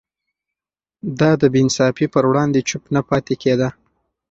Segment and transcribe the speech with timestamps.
[1.19, 3.69] ده د بې انصافي پر وړاندې چوپ نه پاتې کېده.